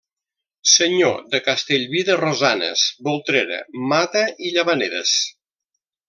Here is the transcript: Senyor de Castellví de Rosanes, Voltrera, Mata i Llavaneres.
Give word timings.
Senyor 0.69 1.19
de 1.33 1.41
Castellví 1.49 2.01
de 2.07 2.15
Rosanes, 2.21 2.85
Voltrera, 3.09 3.59
Mata 3.91 4.23
i 4.49 4.53
Llavaneres. 4.55 5.13